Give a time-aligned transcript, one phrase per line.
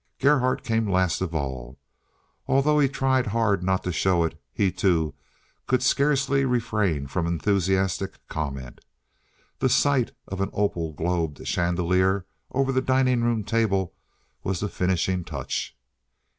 [0.19, 1.77] Gerhardt came last of all.
[2.47, 5.13] Although he tried hard not to show it, he, too,
[5.67, 8.81] could scarcely refrain from enthusiastic comment.
[9.59, 13.93] The sight of an opal globed chandelier over the dining room table
[14.43, 15.77] was the finishing touch.